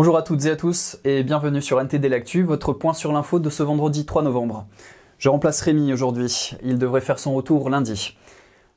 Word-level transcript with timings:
Bonjour 0.00 0.16
à 0.16 0.22
toutes 0.22 0.46
et 0.46 0.50
à 0.50 0.56
tous 0.56 0.96
et 1.04 1.22
bienvenue 1.22 1.60
sur 1.60 1.78
NTD 1.78 2.08
L'Actu, 2.08 2.42
votre 2.42 2.72
point 2.72 2.94
sur 2.94 3.12
l'info 3.12 3.38
de 3.38 3.50
ce 3.50 3.62
vendredi 3.62 4.06
3 4.06 4.22
novembre. 4.22 4.66
Je 5.18 5.28
remplace 5.28 5.60
Rémi 5.60 5.92
aujourd'hui, 5.92 6.52
il 6.62 6.78
devrait 6.78 7.02
faire 7.02 7.18
son 7.18 7.34
retour 7.34 7.68
lundi. 7.68 8.16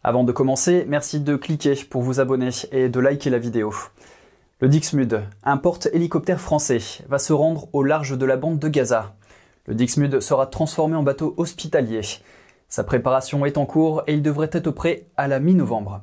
Avant 0.03 0.25
de 0.25 0.33
commencer, 0.33 0.83
merci 0.85 1.21
de 1.21 1.37
cliquer 1.37 1.75
pour 1.89 2.01
vous 2.01 2.19
abonner 2.19 2.49
et 2.73 2.89
de 2.89 2.99
liker 2.99 3.29
la 3.29 3.39
vidéo. 3.39 3.73
Le 4.59 4.67
Dixmude, 4.67 5.23
un 5.45 5.55
porte-hélicoptère 5.55 6.41
français, 6.41 6.81
va 7.07 7.19
se 7.19 7.31
rendre 7.31 7.69
au 7.71 7.83
large 7.83 8.17
de 8.17 8.25
la 8.25 8.35
bande 8.35 8.59
de 8.59 8.67
Gaza. 8.67 9.15
Le 9.67 9.75
Dixmude 9.75 10.19
sera 10.19 10.45
transformé 10.47 10.97
en 10.97 11.03
bateau 11.03 11.35
hospitalier. 11.37 12.01
Sa 12.67 12.83
préparation 12.83 13.45
est 13.45 13.57
en 13.57 13.65
cours 13.65 14.03
et 14.07 14.13
il 14.13 14.23
devrait 14.23 14.49
être 14.51 14.71
prêt 14.71 15.05
à 15.15 15.29
la 15.29 15.39
mi-novembre. 15.39 16.01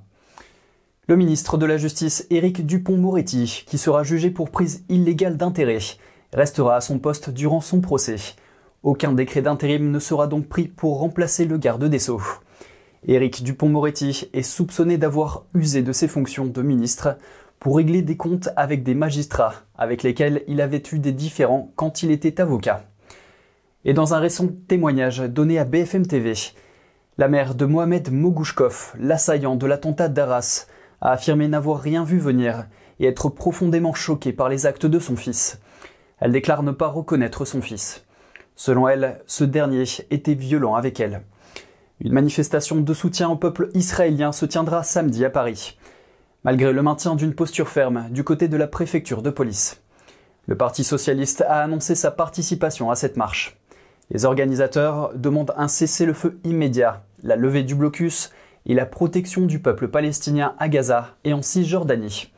Le 1.10 1.16
ministre 1.16 1.58
de 1.58 1.66
la 1.66 1.76
Justice, 1.76 2.24
Éric 2.30 2.64
Dupont-Moretti, 2.64 3.64
qui 3.66 3.78
sera 3.78 4.04
jugé 4.04 4.30
pour 4.30 4.48
prise 4.48 4.84
illégale 4.88 5.36
d'intérêt, 5.36 5.80
restera 6.32 6.76
à 6.76 6.80
son 6.80 7.00
poste 7.00 7.30
durant 7.30 7.60
son 7.60 7.80
procès. 7.80 8.36
Aucun 8.84 9.10
décret 9.10 9.42
d'intérim 9.42 9.90
ne 9.90 9.98
sera 9.98 10.28
donc 10.28 10.46
pris 10.46 10.68
pour 10.68 11.00
remplacer 11.00 11.46
le 11.46 11.58
garde 11.58 11.84
des 11.84 11.98
Sceaux. 11.98 12.22
Éric 13.08 13.42
Dupont-Moretti 13.42 14.30
est 14.32 14.42
soupçonné 14.42 14.98
d'avoir 14.98 15.46
usé 15.52 15.82
de 15.82 15.90
ses 15.90 16.06
fonctions 16.06 16.46
de 16.46 16.62
ministre 16.62 17.16
pour 17.58 17.78
régler 17.78 18.02
des 18.02 18.16
comptes 18.16 18.50
avec 18.54 18.84
des 18.84 18.94
magistrats 18.94 19.64
avec 19.76 20.04
lesquels 20.04 20.44
il 20.46 20.60
avait 20.60 20.84
eu 20.92 21.00
des 21.00 21.10
différends 21.10 21.72
quand 21.74 22.04
il 22.04 22.12
était 22.12 22.40
avocat. 22.40 22.84
Et 23.84 23.94
dans 23.94 24.14
un 24.14 24.20
récent 24.20 24.46
témoignage 24.68 25.18
donné 25.18 25.58
à 25.58 25.64
BFM 25.64 26.06
TV, 26.06 26.34
la 27.18 27.26
mère 27.26 27.56
de 27.56 27.64
Mohamed 27.64 28.12
Mogouchkov, 28.12 28.94
l'assaillant 28.96 29.56
de 29.56 29.66
l'attentat 29.66 30.08
d'Arras, 30.08 30.68
a 31.00 31.12
affirmé 31.12 31.48
n'avoir 31.48 31.80
rien 31.80 32.04
vu 32.04 32.18
venir 32.18 32.66
et 32.98 33.06
être 33.06 33.28
profondément 33.28 33.94
choquée 33.94 34.32
par 34.32 34.48
les 34.48 34.66
actes 34.66 34.86
de 34.86 34.98
son 34.98 35.16
fils. 35.16 35.60
Elle 36.18 36.32
déclare 36.32 36.62
ne 36.62 36.72
pas 36.72 36.88
reconnaître 36.88 37.44
son 37.44 37.62
fils. 37.62 38.04
Selon 38.56 38.88
elle, 38.88 39.20
ce 39.26 39.44
dernier 39.44 39.84
était 40.10 40.34
violent 40.34 40.74
avec 40.74 41.00
elle. 41.00 41.22
Une 42.00 42.12
manifestation 42.12 42.76
de 42.76 42.94
soutien 42.94 43.28
au 43.30 43.36
peuple 43.36 43.70
israélien 43.74 44.32
se 44.32 44.46
tiendra 44.46 44.82
samedi 44.82 45.24
à 45.24 45.30
Paris, 45.30 45.78
malgré 46.44 46.72
le 46.72 46.82
maintien 46.82 47.14
d'une 47.14 47.34
posture 47.34 47.68
ferme 47.68 48.08
du 48.10 48.24
côté 48.24 48.48
de 48.48 48.56
la 48.56 48.66
préfecture 48.66 49.22
de 49.22 49.30
police. 49.30 49.82
Le 50.46 50.56
Parti 50.56 50.84
socialiste 50.84 51.42
a 51.42 51.62
annoncé 51.62 51.94
sa 51.94 52.10
participation 52.10 52.90
à 52.90 52.96
cette 52.96 53.16
marche. 53.16 53.58
Les 54.10 54.24
organisateurs 54.24 55.12
demandent 55.14 55.54
un 55.56 55.68
cessez-le-feu 55.68 56.40
immédiat, 56.44 57.04
la 57.22 57.36
levée 57.36 57.62
du 57.62 57.74
blocus 57.74 58.30
et 58.66 58.74
la 58.74 58.86
protection 58.86 59.46
du 59.46 59.58
peuple 59.58 59.88
palestinien 59.88 60.54
à 60.58 60.68
Gaza 60.68 61.16
et 61.24 61.32
en 61.32 61.42
Cisjordanie. 61.42 62.30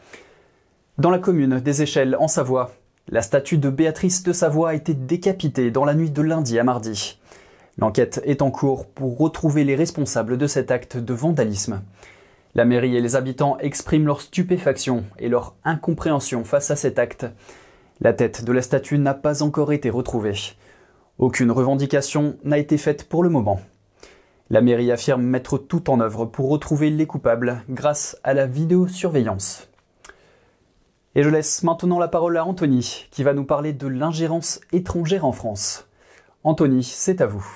Dans 0.98 1.10
la 1.10 1.18
commune 1.18 1.60
des 1.60 1.82
Échelles, 1.82 2.16
en 2.20 2.28
Savoie, 2.28 2.72
la 3.08 3.22
statue 3.22 3.58
de 3.58 3.70
Béatrice 3.70 4.22
de 4.22 4.32
Savoie 4.32 4.70
a 4.70 4.74
été 4.74 4.94
décapitée 4.94 5.70
dans 5.70 5.84
la 5.84 5.94
nuit 5.94 6.10
de 6.10 6.22
lundi 6.22 6.58
à 6.58 6.64
mardi. 6.64 7.18
L'enquête 7.78 8.20
est 8.24 8.42
en 8.42 8.50
cours 8.50 8.86
pour 8.86 9.18
retrouver 9.18 9.64
les 9.64 9.74
responsables 9.74 10.36
de 10.36 10.46
cet 10.46 10.70
acte 10.70 10.96
de 10.96 11.14
vandalisme. 11.14 11.82
La 12.54 12.66
mairie 12.66 12.96
et 12.96 13.00
les 13.00 13.16
habitants 13.16 13.56
expriment 13.58 14.06
leur 14.06 14.20
stupéfaction 14.20 15.04
et 15.18 15.28
leur 15.28 15.54
incompréhension 15.64 16.44
face 16.44 16.70
à 16.70 16.76
cet 16.76 16.98
acte. 16.98 17.26
La 18.00 18.12
tête 18.12 18.44
de 18.44 18.52
la 18.52 18.60
statue 18.60 18.98
n'a 18.98 19.14
pas 19.14 19.42
encore 19.42 19.72
été 19.72 19.88
retrouvée. 19.88 20.34
Aucune 21.18 21.50
revendication 21.50 22.36
n'a 22.44 22.58
été 22.58 22.76
faite 22.76 23.08
pour 23.08 23.22
le 23.22 23.30
moment. 23.30 23.60
La 24.53 24.61
mairie 24.61 24.92
affirme 24.92 25.22
mettre 25.22 25.56
tout 25.56 25.89
en 25.89 25.98
œuvre 26.00 26.27
pour 26.27 26.50
retrouver 26.50 26.91
les 26.91 27.06
coupables 27.06 27.62
grâce 27.70 28.19
à 28.22 28.34
la 28.34 28.45
vidéosurveillance. 28.45 29.70
Et 31.14 31.22
je 31.22 31.31
laisse 31.31 31.62
maintenant 31.62 31.98
la 31.98 32.06
parole 32.06 32.36
à 32.36 32.45
Anthony, 32.45 33.06
qui 33.11 33.23
va 33.23 33.33
nous 33.33 33.46
parler 33.46 33.73
de 33.73 33.86
l'ingérence 33.86 34.61
étrangère 34.70 35.24
en 35.24 35.33
France. 35.33 35.89
Anthony, 36.45 36.85
c'est 36.85 37.23
à 37.23 37.27
vous. 37.27 37.46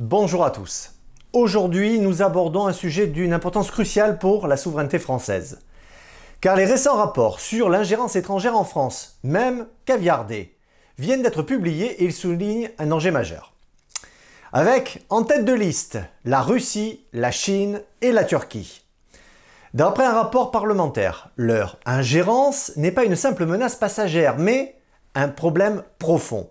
Bonjour 0.00 0.44
à 0.44 0.50
tous. 0.50 0.94
Aujourd'hui, 1.32 2.00
nous 2.00 2.22
abordons 2.22 2.66
un 2.66 2.72
sujet 2.72 3.06
d'une 3.06 3.32
importance 3.32 3.70
cruciale 3.70 4.18
pour 4.18 4.48
la 4.48 4.56
souveraineté 4.56 4.98
française. 4.98 5.60
Car 6.40 6.56
les 6.56 6.64
récents 6.64 6.96
rapports 6.96 7.38
sur 7.38 7.68
l'ingérence 7.68 8.16
étrangère 8.16 8.56
en 8.56 8.64
France, 8.64 9.20
même 9.22 9.68
caviardés, 9.84 10.56
viennent 10.98 11.22
d'être 11.22 11.42
publiés 11.42 12.02
et 12.02 12.04
ils 12.04 12.12
soulignent 12.12 12.70
un 12.80 12.86
danger 12.86 13.12
majeur. 13.12 13.55
Avec 14.58 15.04
en 15.10 15.22
tête 15.22 15.44
de 15.44 15.52
liste 15.52 15.98
la 16.24 16.40
Russie, 16.40 17.04
la 17.12 17.30
Chine 17.30 17.82
et 18.00 18.10
la 18.10 18.24
Turquie. 18.24 18.86
D'après 19.74 20.06
un 20.06 20.14
rapport 20.14 20.50
parlementaire, 20.50 21.28
leur 21.36 21.78
ingérence 21.84 22.72
n'est 22.76 22.90
pas 22.90 23.04
une 23.04 23.16
simple 23.16 23.44
menace 23.44 23.76
passagère, 23.76 24.38
mais 24.38 24.78
un 25.14 25.28
problème 25.28 25.82
profond. 25.98 26.48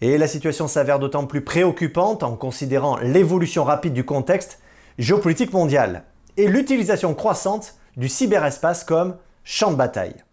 Et 0.00 0.18
la 0.18 0.26
situation 0.26 0.66
s'avère 0.66 0.98
d'autant 0.98 1.26
plus 1.26 1.44
préoccupante 1.44 2.24
en 2.24 2.34
considérant 2.34 2.96
l'évolution 2.96 3.62
rapide 3.62 3.92
du 3.92 4.04
contexte 4.04 4.58
géopolitique 4.98 5.52
mondial 5.52 6.02
et 6.36 6.48
l'utilisation 6.48 7.14
croissante 7.14 7.76
du 7.96 8.08
cyberespace 8.08 8.82
comme 8.82 9.16
champ 9.44 9.70
de 9.70 9.76
bataille. 9.76 10.24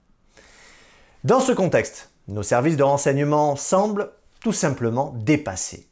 Dans 1.24 1.40
ce 1.40 1.52
contexte, 1.52 2.10
nos 2.28 2.42
services 2.42 2.78
de 2.78 2.84
renseignement 2.84 3.56
semblent 3.56 4.10
tout 4.42 4.54
simplement 4.54 5.14
dépassés. 5.18 5.88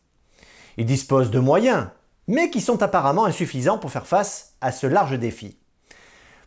Ils 0.77 0.85
disposent 0.85 1.31
de 1.31 1.39
moyens, 1.39 1.87
mais 2.27 2.49
qui 2.49 2.61
sont 2.61 2.81
apparemment 2.81 3.25
insuffisants 3.25 3.77
pour 3.77 3.91
faire 3.91 4.07
face 4.07 4.55
à 4.61 4.71
ce 4.71 4.87
large 4.87 5.17
défi. 5.17 5.57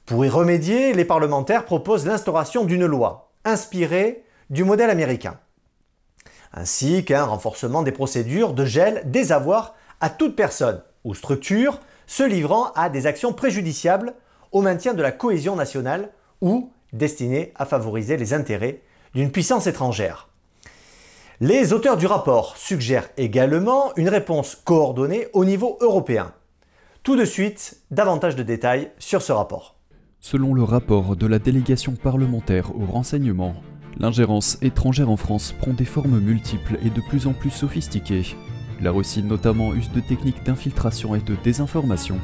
Pour 0.07 0.25
y 0.25 0.29
remédier, 0.29 0.93
les 0.95 1.05
parlementaires 1.05 1.65
proposent 1.65 2.07
l'instauration 2.07 2.65
d'une 2.65 2.87
loi 2.87 3.33
inspirée 3.45 4.25
du 4.51 4.65
modèle 4.65 4.91
américain, 4.91 5.39
ainsi 6.53 7.05
qu'un 7.05 7.25
renforcement 7.25 7.83
des 7.83 7.93
procédures 7.93 8.55
de 8.55 8.65
gel 8.65 9.03
des 9.05 9.33
avoirs 9.33 9.75
à 10.01 10.11
toute 10.11 10.37
personne 10.37 10.83
ou 11.05 11.15
structure 11.15 11.81
se 12.07 12.23
livrant 12.23 12.73
à 12.75 12.89
des 12.89 13.07
actions 13.07 13.33
préjudiciables 13.33 14.15
au 14.53 14.63
maintien 14.63 14.95
de 14.95 15.03
la 15.03 15.13
cohésion 15.13 15.57
nationale 15.57 16.11
ou 16.41 16.73
destinées 16.93 17.53
à 17.57 17.67
favoriser 17.67 18.17
les 18.17 18.33
intérêts 18.33 18.81
d'une 19.15 19.31
puissance 19.31 19.67
étrangère. 19.67 20.28
Les 21.41 21.73
auteurs 21.73 21.97
du 21.97 22.07
rapport 22.07 22.57
suggèrent 22.57 23.11
également 23.17 23.95
une 23.95 24.09
réponse 24.09 24.57
coordonnée 24.57 25.29
au 25.35 25.45
niveau 25.45 25.79
européen. 25.81 26.33
Tout 27.05 27.15
de 27.15 27.25
suite, 27.25 27.81
davantage 27.93 28.35
de 28.35 28.43
détails 28.43 28.91
sur 28.99 29.23
ce 29.23 29.31
rapport. 29.31 29.77
Selon 30.19 30.53
le 30.53 30.65
rapport 30.65 31.15
de 31.15 31.29
la 31.29 31.39
délégation 31.39 31.95
parlementaire 31.95 32.75
au 32.75 32.85
renseignement, 32.87 33.55
l'ingérence 34.01 34.59
étrangère 34.63 35.11
en 35.11 35.17
France 35.17 35.55
prend 35.61 35.73
des 35.73 35.85
formes 35.85 36.19
multiples 36.19 36.77
et 36.85 36.91
de 36.91 37.01
plus 37.09 37.29
en 37.29 37.35
plus 37.35 37.51
sophistiquées. 37.51 38.35
La 38.81 38.91
Russie 38.91 39.23
notamment 39.23 39.73
use 39.75 39.93
de 39.93 40.01
techniques 40.01 40.43
d'infiltration 40.45 41.15
et 41.15 41.21
de 41.21 41.37
désinformation. 41.45 42.19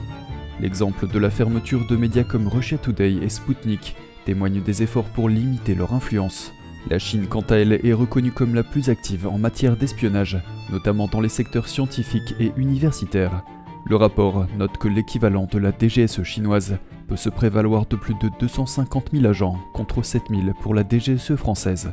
L'exemple 0.59 1.07
de 1.07 1.19
la 1.21 1.31
fermeture 1.31 1.87
de 1.87 1.95
médias 1.95 2.25
comme 2.25 2.49
Russia 2.49 2.79
Today 2.79 3.13
et 3.23 3.29
Sputnik 3.29 3.95
témoigne 4.25 4.61
des 4.61 4.83
efforts 4.83 5.05
pour 5.15 5.29
limiter 5.29 5.77
leur 5.77 5.95
influence. 5.95 6.53
La 6.91 6.99
Chine, 6.99 7.27
quant 7.28 7.45
à 7.49 7.56
elle, 7.56 7.81
est 7.83 7.93
reconnue 7.95 8.33
comme 8.33 8.55
la 8.55 8.62
plus 8.62 8.91
active 8.91 9.27
en 9.27 9.39
matière 9.39 9.77
d'espionnage, 9.77 10.39
notamment 10.71 11.09
dans 11.09 11.21
les 11.21 11.31
secteurs 11.31 11.67
scientifiques 11.67 12.34
et 12.39 12.53
universitaires. 12.56 13.43
Le 13.87 13.97
rapport 13.97 14.47
note 14.59 14.77
que 14.77 14.89
l'équivalent 14.89 15.49
de 15.50 15.59
la 15.59 15.73
DGSE 15.73 16.23
chinoise 16.23 16.78
peut 17.09 17.17
se 17.17 17.31
prévaloir 17.31 17.87
de 17.87 17.97
plus 17.97 18.15
de 18.15 18.31
250 18.39 19.11
000 19.12 19.27
agents 19.27 19.59
contre 19.73 20.03
7 20.03 20.25
000 20.28 20.43
pour 20.61 20.75
la 20.75 20.83
DGSE 20.83 21.37
française. 21.37 21.93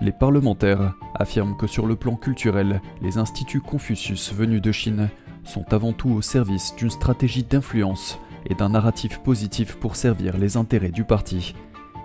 Les 0.00 0.12
parlementaires 0.12 0.94
affirment 1.14 1.56
que 1.56 1.66
sur 1.68 1.86
le 1.86 1.96
plan 1.96 2.16
culturel, 2.16 2.80
les 3.02 3.18
instituts 3.18 3.60
Confucius 3.60 4.34
venus 4.34 4.60
de 4.60 4.72
Chine 4.72 5.08
sont 5.44 5.72
avant 5.72 5.92
tout 5.92 6.10
au 6.10 6.20
service 6.20 6.74
d'une 6.76 6.90
stratégie 6.90 7.44
d'influence 7.44 8.18
et 8.48 8.54
d'un 8.54 8.70
narratif 8.70 9.20
positif 9.20 9.76
pour 9.76 9.96
servir 9.96 10.36
les 10.36 10.56
intérêts 10.56 10.90
du 10.90 11.04
parti. 11.04 11.54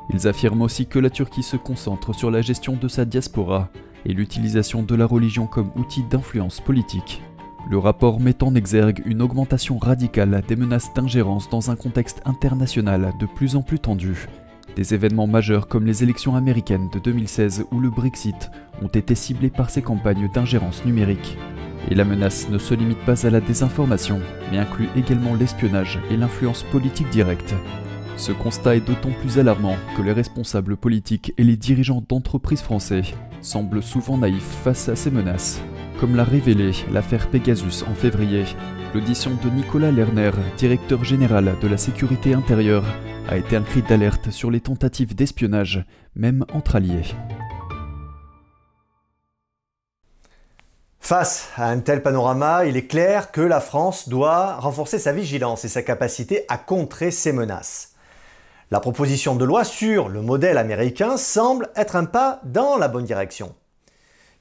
Ils 0.10 0.28
affirment 0.28 0.64
aussi 0.64 0.88
que 0.88 1.00
la 1.00 1.10
Turquie 1.10 1.44
se 1.44 1.58
concentre 1.58 2.14
sur 2.14 2.32
la 2.32 2.42
gestion 2.42 2.76
de 2.76 2.88
sa 2.88 3.06
diaspora 3.06 3.70
et 4.06 4.14
l'utilisation 4.14 4.84
de 4.84 4.96
la 4.96 5.06
religion 5.06 5.48
comme 5.48 5.72
outil 5.76 6.04
d'influence 6.04 6.60
politique. 6.60 7.22
Le 7.70 7.78
rapport 7.78 8.20
met 8.20 8.44
en 8.44 8.56
exergue 8.56 9.04
une 9.06 9.22
augmentation 9.22 9.78
radicale 9.78 10.42
des 10.48 10.56
menaces 10.56 10.94
d'ingérence 10.94 11.50
dans 11.50 11.70
un 11.70 11.76
contexte 11.76 12.22
international 12.26 13.14
de 13.20 13.26
plus 13.26 13.56
en 13.56 13.62
plus 13.62 13.80
tendu. 13.80 14.28
Des 14.76 14.94
événements 14.94 15.28
majeurs 15.28 15.68
comme 15.68 15.86
les 15.86 16.02
élections 16.02 16.36
américaines 16.36 16.90
de 16.94 17.00
2016 17.00 17.66
ou 17.72 17.80
le 17.80 17.90
Brexit 17.90 18.50
ont 18.82 18.88
été 18.88 19.16
ciblés 19.16 19.50
par 19.50 19.70
ces 19.70 19.82
campagnes 19.82 20.30
d'ingérence 20.34 20.86
numérique. 20.86 21.38
Et 21.90 21.96
la 21.96 22.06
menace 22.06 22.50
ne 22.50 22.58
se 22.58 22.74
limite 22.74 23.04
pas 23.06 23.26
à 23.26 23.30
la 23.30 23.42
désinformation, 23.42 24.20
mais 24.52 24.60
inclut 24.60 24.90
également 24.96 25.36
l'espionnage 25.36 26.00
et 26.10 26.18
l'influence 26.18 26.64
politique 26.64 27.10
directe. 27.10 27.54
Ce 28.18 28.32
constat 28.32 28.76
est 28.76 28.88
d'autant 28.88 29.12
plus 29.22 29.40
alarmant 29.40 29.78
que 29.98 30.02
les 30.02 30.14
responsables 30.14 30.78
politiques 30.78 31.34
et 31.38 31.44
les 31.44 31.58
dirigeants 31.58 32.04
d'entreprises 32.08 32.62
français 32.62 33.02
semblent 33.42 33.82
souvent 33.82 34.18
naïfs 34.18 34.58
face 34.64 34.90
à 34.90 34.96
ces 34.96 35.10
menaces 35.12 35.62
comme 36.02 36.16
l'a 36.16 36.24
révélé 36.24 36.72
l'affaire 36.92 37.30
Pegasus 37.30 37.84
en 37.88 37.94
février. 37.94 38.46
L'audition 38.96 39.38
de 39.44 39.50
Nicolas 39.52 39.92
Lerner, 39.92 40.32
directeur 40.58 41.04
général 41.04 41.54
de 41.62 41.68
la 41.68 41.78
sécurité 41.78 42.34
intérieure, 42.34 42.84
a 43.30 43.38
été 43.38 43.56
un 43.56 43.62
cri 43.62 43.84
d'alerte 43.84 44.32
sur 44.32 44.50
les 44.50 44.62
tentatives 44.62 45.14
d'espionnage, 45.14 45.86
même 46.16 46.44
entre 46.56 46.76
alliés. 46.76 47.14
Face 51.00 51.50
à 51.56 51.70
un 51.70 51.80
tel 51.82 52.02
panorama, 52.02 52.66
il 52.66 52.78
est 52.78 52.88
clair 52.88 53.32
que 53.32 53.42
la 53.42 53.62
France 53.62 54.10
doit 54.10 54.56
renforcer 54.56 54.98
sa 54.98 55.14
vigilance 55.14 55.66
et 55.66 55.70
sa 55.70 55.84
capacité 55.84 56.46
à 56.50 56.58
contrer 56.58 57.12
ces 57.12 57.32
menaces. 57.32 57.91
La 58.72 58.80
proposition 58.80 59.36
de 59.36 59.44
loi 59.44 59.66
sur 59.66 60.08
le 60.08 60.22
modèle 60.22 60.58
américain 60.58 61.18
semble 61.18 61.70
être 61.76 61.98
un 61.98 62.06
pas 62.06 62.40
dans 62.46 62.78
la 62.78 62.88
bonne 62.88 63.04
direction. 63.04 63.54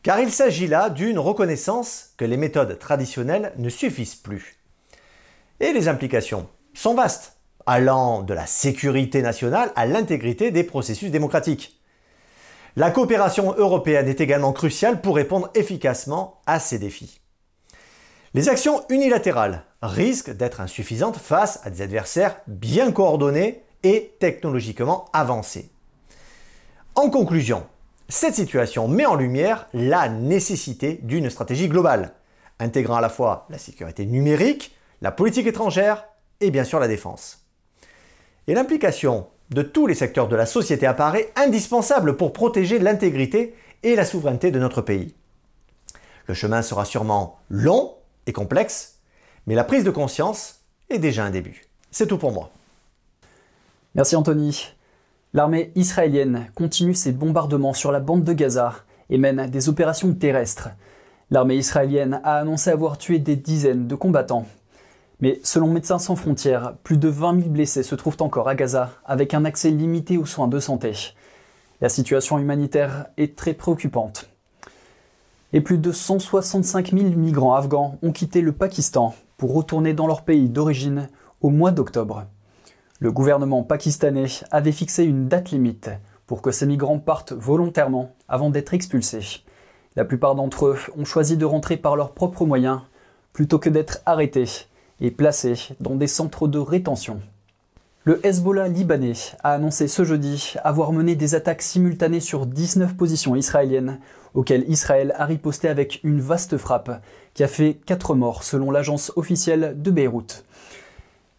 Car 0.05 0.21
il 0.21 0.31
s'agit 0.31 0.69
là 0.69 0.89
d'une 0.89 1.19
reconnaissance 1.19 2.15
que 2.17 2.25
les 2.25 2.37
méthodes 2.37 2.79
traditionnelles 2.79 3.53
ne 3.59 3.69
suffisent 3.69 4.15
plus. 4.15 4.61
Et 5.59 5.73
les 5.73 5.89
implications 5.89 6.49
sont 6.75 6.95
vastes, 6.95 7.39
allant 7.67 8.23
de 8.23 8.33
la 8.33 8.47
sécurité 8.47 9.21
nationale 9.21 9.73
à 9.75 9.85
l'intégrité 9.85 10.53
des 10.53 10.63
processus 10.63 11.11
démocratiques. 11.11 11.81
La 12.77 12.93
coopération 12.93 13.53
européenne 13.59 14.07
est 14.07 14.21
également 14.21 14.53
cruciale 14.53 15.01
pour 15.01 15.17
répondre 15.17 15.51
efficacement 15.57 16.41
à 16.47 16.61
ces 16.61 16.79
défis. 16.79 17.21
Les 18.33 18.49
actions 18.49 18.85
unilatérales 18.91 19.65
risquent 19.83 20.31
d'être 20.31 20.61
insuffisantes 20.61 21.17
face 21.17 21.59
à 21.65 21.71
des 21.71 21.83
adversaires 21.83 22.37
bien 22.47 22.93
coordonnés 22.93 23.65
et 23.83 24.15
technologiquement 24.19 25.07
avancés. 25.13 25.71
En 26.95 27.11
conclusion, 27.11 27.67
cette 28.09 28.35
situation 28.35 28.89
met 28.89 29.07
en 29.07 29.15
lumière 29.15 29.69
la 29.73 30.09
nécessité 30.09 30.99
d'une 31.03 31.31
stratégie 31.31 31.69
globale, 31.69 32.15
intégrant 32.59 32.97
à 32.97 33.01
la 33.01 33.09
fois 33.09 33.47
la 33.51 33.59
sécurité 33.59 34.05
numérique, 34.07 34.77
la 35.01 35.13
politique 35.13 35.47
étrangère 35.47 36.07
et 36.41 36.51
bien 36.51 36.65
sûr 36.65 36.81
la 36.81 36.89
défense. 36.89 37.47
Et 38.47 38.55
l'implication 38.55 39.29
de 39.51 39.63
tous 39.63 39.87
les 39.87 39.95
secteurs 39.95 40.29
de 40.29 40.37
la 40.37 40.47
société 40.47 40.87
apparaît 40.87 41.31
indispensable 41.37 42.17
pour 42.17 42.33
protéger 42.33 42.79
l'intégrité 42.79 43.55
et 43.83 43.97
la 43.97 44.05
souveraineté 44.05 44.51
de 44.51 44.59
notre 44.59 44.83
pays. 44.83 45.15
Le 46.27 46.35
chemin 46.35 46.63
sera 46.63 46.85
sûrement 46.85 47.39
long 47.49 47.95
et 48.27 48.33
complexe, 48.33 48.99
mais 49.47 49.55
la 49.55 49.65
prise 49.65 49.85
de 49.85 49.91
conscience 49.91 50.61
est 50.89 50.99
déjà 50.99 51.25
un 51.25 51.31
début. 51.31 51.65
C'est 51.91 52.07
tout 52.07 52.19
pour 52.19 52.33
moi. 52.33 52.51
Merci 53.95 54.17
Anthony. 54.17 54.69
L'armée 55.33 55.73
israélienne 55.75 56.47
continue 56.55 56.95
ses 56.95 57.13
bombardements 57.13 57.75
sur 57.75 57.93
la 57.93 58.01
bande 58.01 58.25
de 58.25 58.33
Gaza 58.33 58.75
et 59.11 59.19
mène 59.19 59.49
des 59.49 59.69
opérations 59.69 60.13
terrestres. 60.15 60.71
L'armée 61.31 61.57
israélienne 61.57 62.21
a 62.25 62.37
annoncé 62.37 62.71
avoir 62.71 62.99
tué 62.99 63.19
des 63.19 63.37
dizaines 63.37 63.87
de 63.87 63.95
combattants 63.95 64.47
mais 65.21 65.41
selon 65.43 65.69
Médecins 65.69 65.99
sans 65.99 66.17
frontières, 66.17 66.75
plus 66.83 66.97
de 66.97 67.09
20 67.09 67.41
000 67.41 67.51
blessés 67.51 67.83
se 67.83 67.95
trouvent 67.95 68.17
encore 68.21 68.49
à 68.49 68.55
Gaza, 68.55 68.91
avec 69.05 69.35
un 69.35 69.45
accès 69.45 69.71
limité 69.71 70.17
aux 70.17 70.27
soins 70.27 70.49
de 70.49 70.59
santé. 70.59 70.93
La 71.81 71.89
situation 71.89 72.39
humanitaire 72.39 73.07
est 73.17 73.37
très 73.37 73.55
préoccupante. 73.55 74.31
Et 75.53 75.61
plus 75.61 75.79
de 75.79 75.93
165 75.93 76.93
000 76.93 77.05
migrants 77.11 77.55
afghans 77.55 77.99
ont 78.03 78.13
quitté 78.13 78.41
le 78.41 78.53
Pakistan 78.53 79.15
pour 79.37 79.55
retourner 79.55 79.95
dans 79.95 80.07
leur 80.07 80.23
pays 80.23 80.49
d'origine 80.49 81.09
au 81.41 81.51
mois 81.51 81.73
d'octobre. 81.73 82.25
Le 83.03 83.11
gouvernement 83.11 83.63
pakistanais 83.63 84.27
avait 84.51 84.73
fixé 84.73 85.05
une 85.05 85.27
date 85.27 85.53
limite 85.53 85.91
pour 86.27 86.43
que 86.43 86.51
ces 86.51 86.67
migrants 86.67 86.99
partent 86.99 87.33
volontairement 87.33 88.15
avant 88.29 88.51
d'être 88.51 88.75
expulsés. 88.75 89.43
La 89.97 90.05
plupart 90.05 90.35
d'entre 90.35 90.67
eux 90.67 90.79
ont 90.99 91.07
choisi 91.07 91.39
de 91.39 91.47
rentrer 91.47 91.79
par 91.79 91.97
leurs 91.97 92.13
propres 92.13 92.45
moyens 92.45 92.83
plutôt 93.33 93.59
que 93.59 93.71
d'être 93.71 94.03
arrêtés 94.05 94.45
et 95.01 95.11
placés 95.11 95.71
dans 95.81 95.95
des 95.95 96.07
centres 96.07 96.47
de 96.47 96.59
rétention. 96.59 97.23
Le 98.05 98.25
Hezbollah 98.27 98.69
libanais 98.69 99.15
a 99.43 99.53
annoncé 99.53 99.89
ce 99.89 100.05
jeudi 100.05 100.57
avoir 100.63 100.93
mené 100.93 101.17
des 101.17 101.35
attaques 101.35 101.63
simultanées 101.63 102.21
sur 102.21 102.45
19 102.45 102.97
positions 102.97 103.35
israéliennes, 103.35 103.99
auxquelles 104.35 104.69
Israël 104.69 105.15
a 105.17 105.25
riposté 105.25 105.69
avec 105.69 106.01
une 106.05 106.21
vaste 106.21 106.59
frappe 106.59 107.03
qui 107.33 107.45
a 107.45 107.49
fait 107.49 107.79
4 107.87 108.15
morts 108.15 108.43
selon 108.43 108.71
l'agence 108.71 109.11
officielle 109.17 109.75
de 109.81 109.91
Beyrouth. 109.91 110.45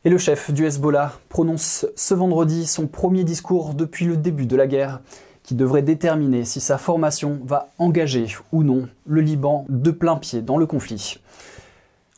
Et 0.03 0.09
le 0.09 0.17
chef 0.17 0.49
du 0.51 0.65
Hezbollah 0.65 1.13
prononce 1.29 1.85
ce 1.95 2.15
vendredi 2.15 2.65
son 2.65 2.87
premier 2.87 3.23
discours 3.23 3.75
depuis 3.75 4.05
le 4.05 4.17
début 4.17 4.47
de 4.47 4.55
la 4.55 4.65
guerre, 4.65 4.99
qui 5.43 5.53
devrait 5.53 5.83
déterminer 5.83 6.43
si 6.43 6.59
sa 6.59 6.79
formation 6.79 7.39
va 7.45 7.69
engager 7.77 8.25
ou 8.51 8.63
non 8.63 8.87
le 9.05 9.21
Liban 9.21 9.63
de 9.69 9.91
plein 9.91 10.15
pied 10.15 10.41
dans 10.41 10.57
le 10.57 10.65
conflit. 10.65 11.19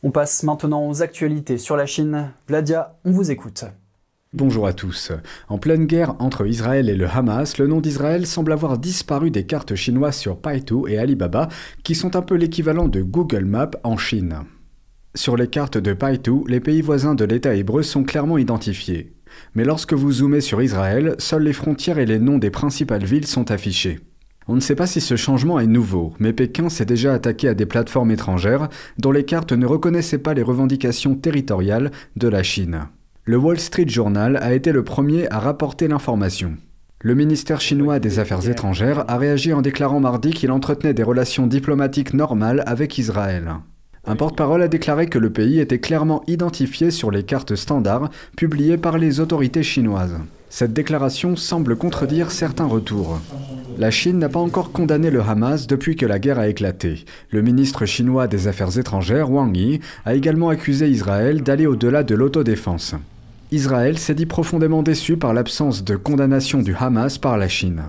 On 0.02 0.12
passe 0.12 0.44
maintenant 0.44 0.88
aux 0.88 1.02
actualités 1.02 1.58
sur 1.58 1.76
la 1.76 1.86
Chine. 1.86 2.32
Vladia, 2.48 2.96
on 3.04 3.12
vous 3.12 3.32
écoute. 3.32 3.66
Bonjour 4.32 4.66
à 4.66 4.72
tous. 4.72 5.12
En 5.50 5.58
pleine 5.58 5.86
guerre 5.86 6.16
entre 6.20 6.48
Israël 6.48 6.90
et 6.90 6.96
le 6.96 7.08
Hamas, 7.08 7.58
le 7.58 7.68
nom 7.68 7.82
d'Israël 7.82 8.26
semble 8.26 8.54
avoir 8.54 8.78
disparu 8.78 9.30
des 9.30 9.46
cartes 9.46 9.76
chinoises 9.76 10.16
sur 10.16 10.38
Baidu 10.38 10.88
et 10.88 10.98
Alibaba, 10.98 11.50
qui 11.84 11.96
sont 11.96 12.16
un 12.16 12.22
peu 12.22 12.36
l'équivalent 12.36 12.88
de 12.88 13.02
Google 13.02 13.44
Maps 13.44 13.72
en 13.84 13.98
Chine. 13.98 14.40
Sur 15.16 15.38
les 15.38 15.48
cartes 15.48 15.78
de 15.78 15.94
Baidu, 15.94 16.42
les 16.48 16.60
pays 16.60 16.82
voisins 16.82 17.14
de 17.14 17.24
l'État 17.24 17.54
hébreu 17.54 17.84
sont 17.84 18.04
clairement 18.04 18.40
identifiés. 18.40 19.14
Mais 19.54 19.64
lorsque 19.64 19.94
vous 19.94 20.12
zoomez 20.12 20.42
sur 20.42 20.60
Israël, 20.60 21.14
seules 21.20 21.44
les 21.44 21.54
frontières 21.54 22.00
et 22.00 22.08
les 22.08 22.18
noms 22.18 22.40
des 22.40 22.50
principales 22.50 23.06
villes 23.06 23.28
sont 23.28 23.52
affichés. 23.52 24.00
On 24.48 24.56
ne 24.56 24.60
sait 24.60 24.76
pas 24.76 24.88
si 24.88 25.02
ce 25.02 25.16
changement 25.16 25.60
est 25.60 25.68
nouveau, 25.68 26.14
mais 26.18 26.34
Pékin 26.34 26.68
s'est 26.68 26.86
déjà 26.86 27.14
attaqué 27.14 27.48
à 27.48 27.54
des 27.54 27.68
plateformes 27.68 28.10
étrangères 28.10 28.70
dont 28.98 29.12
les 29.12 29.24
cartes 29.24 29.54
ne 29.54 29.68
reconnaissaient 29.68 30.18
pas 30.18 30.34
les 30.34 30.42
revendications 30.42 31.14
territoriales 31.14 31.92
de 32.16 32.28
la 32.28 32.42
Chine. 32.42 32.88
Le 33.24 33.38
Wall 33.38 33.60
Street 33.60 33.88
Journal 33.88 34.38
a 34.42 34.56
été 34.56 34.72
le 34.72 34.84
premier 34.84 35.32
à 35.32 35.38
rapporter 35.38 35.88
l'information. 35.88 36.58
Le 37.02 37.14
ministère 37.14 37.62
chinois 37.62 38.00
des 38.00 38.18
Affaires 38.18 38.50
étrangères 38.50 39.06
a 39.08 39.18
réagi 39.18 39.54
en 39.54 39.62
déclarant 39.62 40.00
mardi 40.00 40.32
qu'il 40.32 40.52
entretenait 40.52 40.96
des 40.96 41.04
relations 41.04 41.46
diplomatiques 41.46 42.16
normales 42.16 42.64
avec 42.66 42.98
Israël. 42.98 43.60
Un 44.06 44.18
porte-parole 44.18 44.62
a 44.62 44.68
déclaré 44.68 45.08
que 45.08 45.18
le 45.18 45.30
pays 45.30 45.60
était 45.60 45.80
clairement 45.80 46.24
identifié 46.28 46.92
sur 46.92 47.10
les 47.10 47.24
cartes 47.24 47.56
standards 47.56 48.10
publiées 48.36 48.78
par 48.78 48.98
les 48.98 49.22
autorités 49.22 49.64
chinoises. 49.64 50.18
Cette 50.50 50.74
déclaration 50.74 51.38
semble 51.38 51.78
contredire 51.78 52.30
certains 52.30 52.66
retours. 52.66 53.22
La 53.78 53.92
Chine 53.92 54.20
n'a 54.20 54.28
pas 54.28 54.42
encore 54.42 54.74
condamné 54.74 55.10
le 55.10 55.22
Hamas 55.22 55.68
depuis 55.68 55.96
que 55.96 56.06
la 56.06 56.20
guerre 56.20 56.38
a 56.38 56.50
éclaté. 56.50 57.06
Le 57.32 57.42
ministre 57.42 57.86
chinois 57.86 58.28
des 58.28 58.48
Affaires 58.50 58.78
étrangères, 58.78 59.32
Wang 59.32 59.56
Yi, 59.56 59.80
a 60.06 60.16
également 60.16 60.50
accusé 60.50 60.90
Israël 60.90 61.42
d'aller 61.42 61.66
au-delà 61.66 62.04
de 62.04 62.14
l'autodéfense. 62.14 62.96
Israël 63.52 63.98
s'est 63.98 64.16
dit 64.16 64.26
profondément 64.26 64.84
déçu 64.84 65.16
par 65.16 65.34
l'absence 65.34 65.84
de 65.84 65.96
condamnation 65.96 66.62
du 66.62 66.76
Hamas 66.76 67.18
par 67.18 67.38
la 67.38 67.48
Chine. 67.48 67.84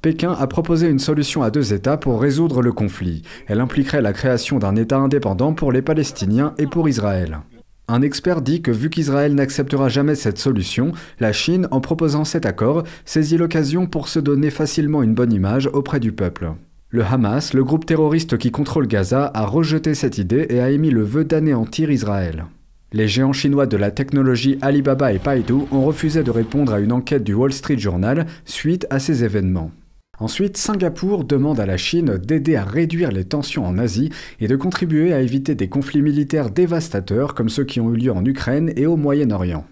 Pékin 0.00 0.32
a 0.32 0.46
proposé 0.46 0.88
une 0.88 1.00
solution 1.00 1.42
à 1.42 1.50
deux 1.50 1.72
États 1.72 1.96
pour 1.96 2.20
résoudre 2.20 2.62
le 2.62 2.72
conflit. 2.72 3.22
Elle 3.48 3.60
impliquerait 3.60 4.00
la 4.00 4.12
création 4.12 4.58
d'un 4.58 4.76
État 4.76 4.98
indépendant 4.98 5.54
pour 5.54 5.72
les 5.72 5.82
Palestiniens 5.82 6.54
et 6.56 6.66
pour 6.66 6.88
Israël. 6.88 7.40
Un 7.88 8.02
expert 8.02 8.42
dit 8.42 8.62
que 8.62 8.70
vu 8.70 8.90
qu'Israël 8.90 9.34
n'acceptera 9.34 9.88
jamais 9.88 10.14
cette 10.14 10.38
solution, 10.38 10.92
la 11.18 11.32
Chine, 11.32 11.66
en 11.70 11.80
proposant 11.80 12.24
cet 12.24 12.46
accord, 12.46 12.84
saisit 13.06 13.38
l'occasion 13.38 13.86
pour 13.86 14.08
se 14.08 14.20
donner 14.20 14.50
facilement 14.50 15.02
une 15.02 15.14
bonne 15.14 15.32
image 15.32 15.68
auprès 15.72 15.98
du 15.98 16.12
peuple. 16.12 16.52
Le 16.90 17.02
Hamas, 17.02 17.52
le 17.52 17.64
groupe 17.64 17.86
terroriste 17.86 18.38
qui 18.38 18.50
contrôle 18.50 18.86
Gaza, 18.86 19.30
a 19.34 19.46
rejeté 19.46 19.94
cette 19.94 20.18
idée 20.18 20.46
et 20.50 20.60
a 20.60 20.70
émis 20.70 20.90
le 20.90 21.02
vœu 21.02 21.24
d'anéantir 21.24 21.90
Israël. 21.90 22.44
Les 22.92 23.08
géants 23.08 23.32
chinois 23.32 23.66
de 23.66 23.76
la 23.76 23.90
technologie 23.90 24.58
Alibaba 24.62 25.12
et 25.12 25.18
Baidu 25.18 25.54
ont 25.72 25.84
refusé 25.84 26.22
de 26.22 26.30
répondre 26.30 26.72
à 26.72 26.80
une 26.80 26.92
enquête 26.92 27.24
du 27.24 27.34
Wall 27.34 27.52
Street 27.52 27.78
Journal 27.78 28.26
suite 28.44 28.86
à 28.90 28.98
ces 28.98 29.24
événements. 29.24 29.70
Ensuite, 30.20 30.56
Singapour 30.56 31.24
demande 31.24 31.60
à 31.60 31.66
la 31.66 31.76
Chine 31.76 32.18
d'aider 32.18 32.56
à 32.56 32.64
réduire 32.64 33.12
les 33.12 33.24
tensions 33.24 33.64
en 33.64 33.78
Asie 33.78 34.10
et 34.40 34.48
de 34.48 34.56
contribuer 34.56 35.12
à 35.12 35.20
éviter 35.20 35.54
des 35.54 35.68
conflits 35.68 36.02
militaires 36.02 36.50
dévastateurs 36.50 37.34
comme 37.34 37.48
ceux 37.48 37.64
qui 37.64 37.80
ont 37.80 37.92
eu 37.94 37.96
lieu 37.96 38.12
en 38.12 38.24
Ukraine 38.24 38.72
et 38.74 38.86
au 38.86 38.96
Moyen-Orient. 38.96 39.64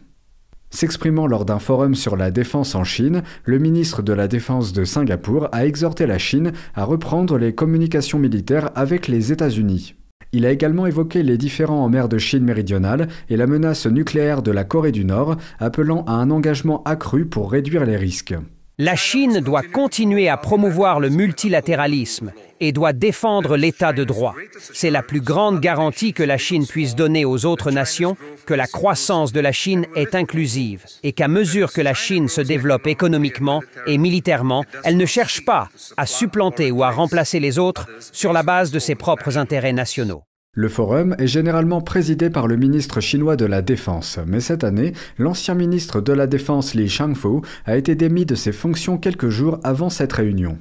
S'exprimant 0.70 1.26
lors 1.26 1.44
d'un 1.44 1.58
forum 1.58 1.94
sur 1.94 2.16
la 2.16 2.30
défense 2.30 2.74
en 2.74 2.84
Chine, 2.84 3.22
le 3.44 3.58
ministre 3.58 4.02
de 4.02 4.12
la 4.12 4.28
Défense 4.28 4.72
de 4.72 4.84
Singapour 4.84 5.48
a 5.50 5.66
exhorté 5.66 6.06
la 6.06 6.18
Chine 6.18 6.52
à 6.74 6.84
reprendre 6.84 7.38
les 7.38 7.54
communications 7.54 8.18
militaires 8.18 8.70
avec 8.74 9.08
les 9.08 9.32
États-Unis. 9.32 9.94
Il 10.32 10.44
a 10.44 10.50
également 10.50 10.86
évoqué 10.86 11.22
les 11.22 11.38
différends 11.38 11.84
en 11.84 11.88
mer 11.88 12.08
de 12.08 12.18
Chine 12.18 12.44
méridionale 12.44 13.08
et 13.30 13.36
la 13.36 13.46
menace 13.46 13.86
nucléaire 13.86 14.42
de 14.42 14.50
la 14.50 14.64
Corée 14.64 14.92
du 14.92 15.04
Nord, 15.04 15.36
appelant 15.58 16.04
à 16.04 16.12
un 16.12 16.30
engagement 16.30 16.82
accru 16.84 17.26
pour 17.26 17.50
réduire 17.50 17.84
les 17.84 17.96
risques. 17.96 18.34
La 18.78 18.95
Chine 18.95 19.40
doit 19.40 19.62
continuer 19.62 20.28
à 20.28 20.37
promouvoir 20.37 21.00
le 21.00 21.09
multilatéralisme 21.09 22.33
et 22.61 22.73
doit 22.73 22.92
défendre 22.92 23.56
l'état 23.56 23.95
de 23.95 24.04
droit. 24.04 24.35
C'est 24.59 24.90
la 24.90 25.02
plus 25.02 25.23
grande 25.23 25.61
garantie 25.61 26.12
que 26.12 26.23
la 26.23 26.37
Chine 26.37 26.66
puisse 26.66 26.95
donner 26.95 27.25
aux 27.25 27.47
autres 27.47 27.71
nations 27.71 28.18
que 28.45 28.52
la 28.52 28.66
croissance 28.66 29.33
de 29.33 29.40
la 29.40 29.52
Chine 29.52 29.87
est 29.95 30.14
inclusive 30.14 30.85
et 31.02 31.12
qu'à 31.12 31.26
mesure 31.26 31.73
que 31.73 31.80
la 31.80 31.95
Chine 31.95 32.28
se 32.28 32.42
développe 32.42 32.87
économiquement 32.87 33.62
et 33.87 33.97
militairement, 33.97 34.62
elle 34.85 34.99
ne 34.99 35.06
cherche 35.06 35.42
pas 35.47 35.71
à 35.97 36.04
supplanter 36.04 36.71
ou 36.71 36.85
à 36.85 36.90
remplacer 36.90 37.40
les 37.40 37.59
autres 37.59 37.87
sur 38.12 38.35
la 38.35 38.42
base 38.42 38.73
de 38.73 38.78
ses 38.78 38.95
propres 38.95 39.38
intérêts 39.38 39.73
nationaux. 39.73 40.25
Le 40.58 40.70
forum 40.70 41.14
est 41.18 41.26
généralement 41.26 41.82
présidé 41.82 42.30
par 42.30 42.46
le 42.46 42.56
ministre 42.56 43.00
chinois 43.00 43.36
de 43.36 43.44
la 43.44 43.60
Défense, 43.60 44.18
mais 44.26 44.40
cette 44.40 44.64
année, 44.64 44.94
l'ancien 45.18 45.52
ministre 45.54 46.00
de 46.00 46.14
la 46.14 46.26
Défense 46.26 46.72
Li 46.72 46.88
Shangfu 46.88 47.42
a 47.66 47.76
été 47.76 47.94
démis 47.94 48.25
de 48.25 48.34
ses 48.34 48.52
fonctions 48.52 48.96
quelques 48.96 49.28
jours 49.28 49.60
avant 49.64 49.90
cette 49.90 50.14
réunion. 50.14 50.56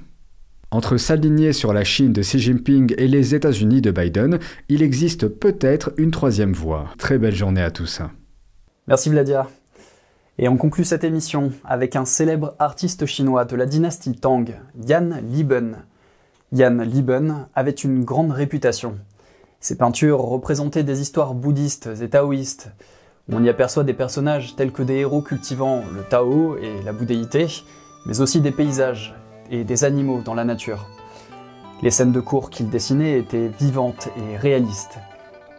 Entre 0.69 0.97
s'aligner 0.97 1.53
sur 1.53 1.71
la 1.71 1.85
Chine 1.85 2.11
de 2.11 2.23
Xi 2.23 2.39
Jinping 2.39 2.93
et 2.97 3.07
les 3.07 3.35
États-Unis 3.35 3.79
de 3.79 3.91
Biden, 3.91 4.39
il 4.67 4.83
existe 4.83 5.29
peut-être 5.29 5.93
une 5.95 6.11
troisième 6.11 6.51
voie. 6.51 6.89
Très 6.97 7.17
belle 7.17 7.33
journée 7.33 7.63
à 7.63 7.71
tous. 7.71 8.01
Merci 8.89 9.09
Vladia. 9.09 9.47
Et 10.37 10.49
on 10.49 10.57
conclut 10.57 10.83
cette 10.83 11.05
émission 11.05 11.53
avec 11.63 11.95
un 11.95 12.03
célèbre 12.03 12.53
artiste 12.59 13.05
chinois 13.05 13.45
de 13.45 13.55
la 13.55 13.65
dynastie 13.65 14.11
Tang, 14.11 14.45
Yan 14.89 15.21
Liben. 15.31 15.85
Yan 16.51 16.83
Liben 16.83 17.47
avait 17.55 17.71
une 17.71 18.03
grande 18.03 18.33
réputation. 18.33 18.97
Ses 19.65 19.77
peintures 19.77 20.19
représentaient 20.19 20.83
des 20.83 21.01
histoires 21.01 21.33
bouddhistes 21.33 21.89
et 21.99 22.07
taoïstes. 22.07 22.69
On 23.33 23.43
y 23.43 23.49
aperçoit 23.49 23.83
des 23.83 23.95
personnages 23.95 24.55
tels 24.55 24.71
que 24.71 24.83
des 24.83 24.97
héros 24.97 25.23
cultivant 25.23 25.81
le 25.91 26.03
Tao 26.03 26.55
et 26.57 26.83
la 26.83 26.93
bouddhéité, 26.93 27.47
mais 28.05 28.21
aussi 28.21 28.41
des 28.41 28.51
paysages 28.51 29.15
et 29.49 29.63
des 29.63 29.83
animaux 29.83 30.21
dans 30.21 30.35
la 30.35 30.43
nature. 30.43 30.85
Les 31.81 31.89
scènes 31.89 32.11
de 32.11 32.19
cours 32.19 32.51
qu'il 32.51 32.69
dessinait 32.69 33.17
étaient 33.17 33.47
vivantes 33.47 34.09
et 34.15 34.37
réalistes. 34.37 34.99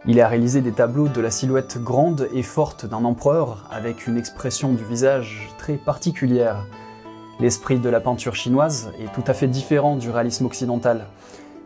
Il 0.06 0.20
a 0.20 0.28
réalisé 0.28 0.60
des 0.60 0.70
tableaux 0.70 1.08
de 1.08 1.20
la 1.20 1.32
silhouette 1.32 1.82
grande 1.82 2.28
et 2.32 2.44
forte 2.44 2.86
d'un 2.86 3.04
empereur 3.04 3.68
avec 3.72 4.06
une 4.06 4.18
expression 4.18 4.72
du 4.72 4.84
visage 4.84 5.48
très 5.58 5.74
particulière. 5.74 6.64
L'esprit 7.40 7.80
de 7.80 7.88
la 7.88 7.98
peinture 7.98 8.36
chinoise 8.36 8.92
est 9.00 9.12
tout 9.12 9.24
à 9.26 9.34
fait 9.34 9.48
différent 9.48 9.96
du 9.96 10.10
réalisme 10.10 10.46
occidental 10.46 11.06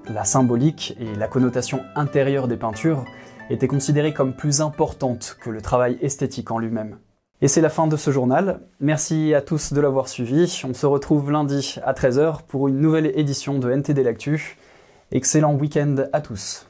la 0.08 0.24
symbolique 0.24 0.96
et 0.98 1.14
la 1.16 1.28
connotation 1.28 1.80
intérieure 1.94 2.48
des 2.48 2.56
peintures 2.56 3.04
étaient 3.50 3.68
considérées 3.68 4.14
comme 4.14 4.34
plus 4.34 4.60
importantes 4.60 5.36
que 5.40 5.50
le 5.50 5.60
travail 5.60 5.98
esthétique 6.00 6.50
en 6.50 6.58
lui-même. 6.58 6.98
Et 7.42 7.48
c'est 7.48 7.60
la 7.60 7.70
fin 7.70 7.86
de 7.86 7.96
ce 7.96 8.10
journal. 8.10 8.60
Merci 8.80 9.34
à 9.34 9.40
tous 9.40 9.72
de 9.72 9.80
l'avoir 9.80 10.08
suivi. 10.08 10.62
On 10.68 10.74
se 10.74 10.86
retrouve 10.86 11.30
lundi 11.30 11.76
à 11.84 11.94
13h 11.94 12.42
pour 12.46 12.68
une 12.68 12.78
nouvelle 12.78 13.06
édition 13.18 13.58
de 13.58 13.70
NTD 13.70 14.02
L'Actu. 14.02 14.58
Excellent 15.10 15.54
week-end 15.54 15.96
à 16.12 16.20
tous. 16.20 16.66